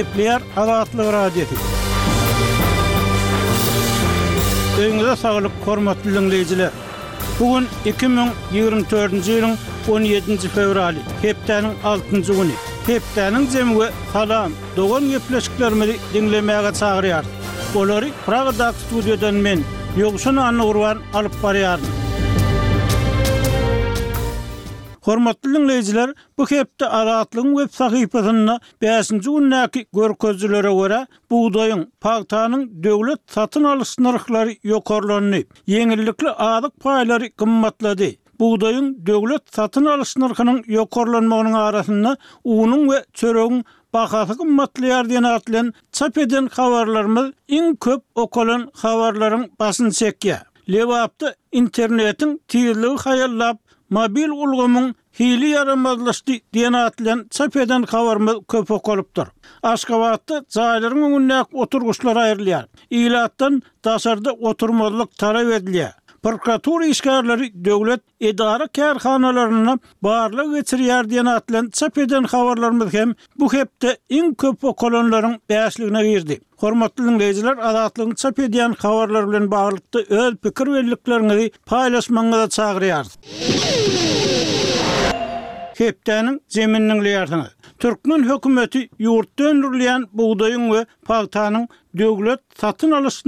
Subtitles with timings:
[0.00, 1.58] Kepler Adatlı Radio Tik.
[4.78, 6.70] Öňüňize saglyk, hormatly dinleýijiler.
[7.40, 9.54] Bugun 2024-nji
[9.88, 12.56] 17-nji fevraly, hepdeniň 6-njy güni.
[12.88, 17.24] Hepdeniň jemgy salam, dogan ýeplesikler bilen dinlemäge çagyrýar.
[17.76, 19.66] Olary Pragda studiýadan men
[20.00, 21.92] ýogşuna anurwan alyp barýardym.
[25.10, 30.98] Hormatlylyň lejiler bu hepde araatlyň web sahypasynda 5-nji günnäki görkezlere görä
[31.30, 35.40] buğdaýyň, paýtanyň döwlet satyn alyş narhlary ýokarlandy.
[35.74, 38.10] Ýeňillikli aýdyk paýlary gymmatlady.
[38.42, 42.12] Buğdaýyň döwlet satyn alyş narhynyň ýokarlanmagynyň arasynda
[42.44, 49.90] unyň we çöregiň bahasy gymmatly diýen atlan çap eden habarlarymyz iň köp okulyň habarlarynyň basyn
[50.02, 50.46] çekýär.
[50.70, 53.58] Lewapdy internetiň tiýrligi haýallap
[53.90, 59.28] mobil ulgumun hili yaramazlaşdi diyen atlan çepeden kavar mı köpü kalıptır.
[59.62, 62.66] Aşkavatta zahirin unnak oturguşlar ayırlayar.
[62.90, 65.99] İlattan tasarda oturmalık tarav ediliyar.
[66.22, 69.74] Prokuratura işgärleri döwlet edara kärhanalaryna
[70.06, 76.36] barlyk geçirýär diýen atlan çap eden habarlarymyz hem bu hepde iň köp okolonlaryň bäşligine girdi.
[76.64, 79.48] Hormatly dinleyijiler, adatlygyň çap edýän habarlar bilen
[80.08, 83.06] öz pikir berlikleriňizi da çagyrýar.
[85.78, 87.50] Hepdeniň zemininiň leýärdiňiz.
[87.78, 91.66] Türkmen hökümeti yurtda öndürülýän Buğdayın we paýtanyň
[91.98, 93.22] döwlet satyn alyş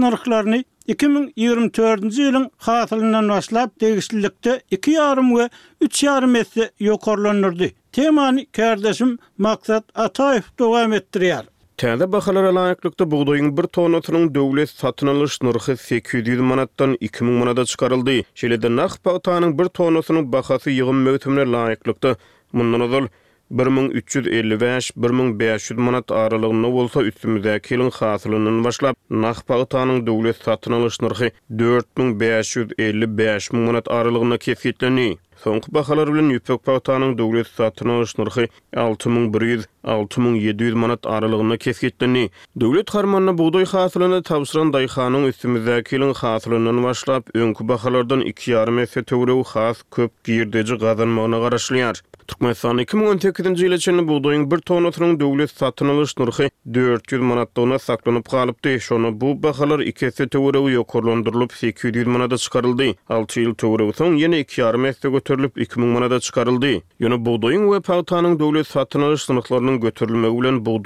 [0.91, 5.45] 2024-nji ýylyň hatlyndan başlap degişlilikde 2,5 we
[5.87, 7.71] 3,5 metre ýokarlandyrdy.
[7.93, 11.45] Temany kardeşim Maksat Ataýew dowam etdirýär.
[11.79, 18.23] Täze bahalara laýyklykda buğdaýyň 1 tonatynyň döwlet satyn alyş narhy 800 manatdan 2000 manata çykaryldy.
[18.35, 22.17] Şeýle-de nahpa otanyň 1 tonatynyň bahasy ýygyn möhtemli laýyklykda
[22.53, 23.07] Mundan ozul,
[23.53, 33.91] 1355-1500 manat aralygyny bolsa üstümizde kelin hasylynyň başlap nahpagytanyň döwlet satyn alyş narhy 4555 manat
[33.91, 35.09] aralygyna kesgitleni.
[35.43, 42.25] Soňky bahalar bilen ýüpek pagytanyň döwlet satyn alyş narhy 6100-6700 manat aralygyna kesgitleni.
[42.61, 49.45] Döwlet harmanyna buğday hasylyny tawsyran daýhanyň üstümizde kelin hasylynyň başlap öňkü bahalardan 2,5 esse töwregi
[49.55, 52.03] has köp girdeji gazanmagyna garaşlanýar.
[52.31, 56.47] Türkmenistan 2018-nji ýyly üçin bir doýun 1 tona turun döwlet satyn alyş nurhy
[56.77, 58.75] 400 manat downa saklanyp galypdy.
[58.81, 62.87] Şonu bu bahalar 2-se töwerewi ýokurlandyrylyp 800 manada çykaryldy.
[63.17, 66.73] 6 ýyl töwerewi soň ýene 2 ýarym hesde göterilip 2000 manada çykaryldy.
[67.01, 70.79] Ýöne bu doýun we pawtanyň döwlet satyn alyş nurhlarynyň göterilmegi bilen bu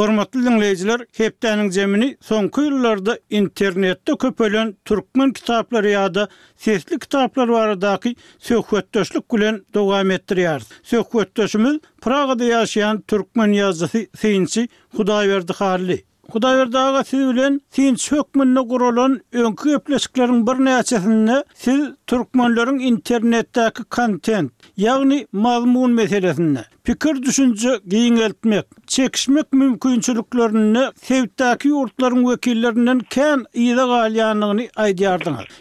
[0.00, 6.24] Hormatly dinleyijiler, Kepdäniň jemini soňky ýyllarda internetde köpelen türkmen kitaplary ýa-da
[6.66, 8.14] sesli kitaplar barady
[8.48, 10.60] söhbetdeşlik bilen dowam etdirýär.
[10.92, 14.66] Söhbetdeşimiz Pragada ýaşaýan türkmen ýazyjy Seýinçi
[14.96, 15.98] Hudaýberdi Harly.
[16.30, 21.80] Hudaýer daga siz bilen sen çökmünni gurulan öňkü öplesikleriň bir näçesini siz
[22.10, 33.44] türkmenleriň internetdäki kontent, ýagny mazmun meselesini, pikir düşünjü giňeltmek, çekişmek mümkinçiliklerini sevdaki ýurtlaryň wekillerinden kän
[33.54, 34.66] ýa-da galyanyny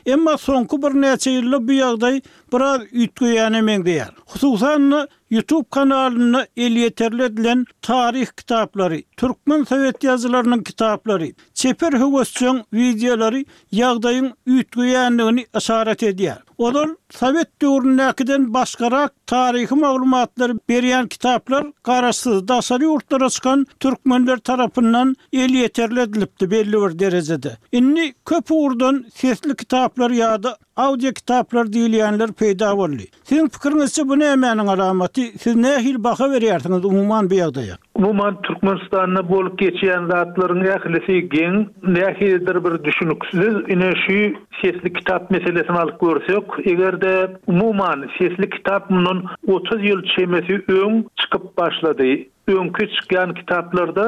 [0.05, 2.21] Emma soňky bir näçe ýylly bu ýagdaý
[2.53, 11.93] biraz ýtgyýany Hususan YouTube kanalına el yeterli edilen tarih kitapları, Türkmen Sovet yazılarının kitapları, Çeper
[11.93, 16.35] Hüvasyon videoları yağdayın ütgüyenliğini esaret ediyor.
[16.59, 25.53] Onun Sovet döwründäkiden başgaraq tarihi maglumatlary berýän kitaplar garaşsyz daşary ýurtlara çykan türkmenler tarapyndan el
[25.59, 26.03] ýeterli
[26.51, 27.51] belli bir derejede.
[27.71, 33.07] Inni köp urdun sesli kitaplar ýa-da audio kitaplar diýilýänler peýda boldy.
[33.29, 35.25] Siz pikiriňizçe bu näme meniň alamaty?
[35.43, 37.75] Siz nähil baha berýärsiňiz umumy bir ýagdaýa?
[37.99, 45.77] Umuman Türkmenistan'a bolup geçiyen zatların ehlisi gen, nehidir bir düşünüksüz, ine şu sesli kitap meselesini
[45.77, 48.91] alıp görsek, eger de umuman sesli kitap
[49.47, 52.03] 30 yıl çemesi ön çıkıp başladı.
[52.57, 54.05] öňkü çykýan kitaplarda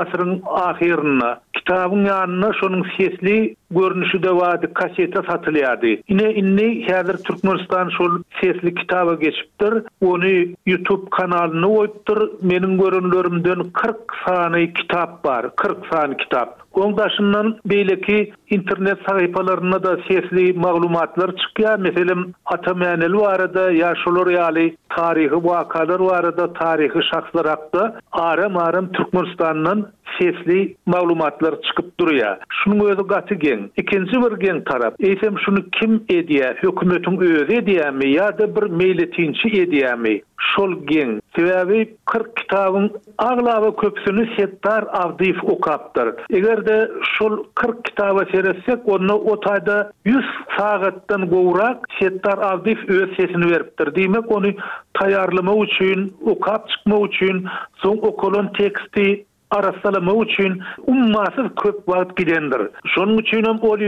[0.00, 5.92] asryň ahirine, kitabyň ýanyna şonuň sesli görnüşi de wady kaseta satylýardy.
[6.08, 9.74] Ine inne häzir Türkmenistan şol sesli kitaba geçipdir.
[10.00, 10.26] onu
[10.66, 12.18] YouTube kanalyny goýupdyr.
[12.50, 13.96] Meniň görnüşlerimden 40
[14.26, 16.62] sany kitap bar, 40 sany kitap.
[16.72, 17.58] Ondaşından
[18.06, 21.78] ki internet sahipalarına da sesli maglumatlar çıkıyor.
[21.78, 27.81] Meselim Atamayanel bu arada yaşolur yali tarihi vakalar bu arada tarihi şahslar hakda
[28.12, 32.38] arem arem Türkmenistan'ın sesli maglumatlar çıkıp duruya.
[32.50, 33.70] Şunun özü gatı gen.
[33.76, 34.94] İkinci bir gen taraf.
[35.00, 36.56] Eysem şunu kim ediyye?
[36.62, 38.10] Hükümetin özü ediyye mi?
[38.12, 40.20] Ya da bir meyletinci ediyye mi?
[40.38, 41.20] Şol gen.
[41.36, 46.08] Sebebi 40 kitabın ağlava köpsünü Settar Avdif okaptır.
[46.30, 46.88] Eger de
[47.18, 50.16] şol 40 kitaba seressek, onu otayda 100
[50.58, 53.94] sağıttan govrak Settar Avdif öz sesini veriptir.
[53.94, 54.52] Demek onu
[54.94, 57.44] tayarlama uçun, okap çıkma uçun,
[57.76, 62.68] son okulun teksti arasalama üçin ummasyz köp wagt gidendir.
[62.86, 63.72] Şonuň üçin hem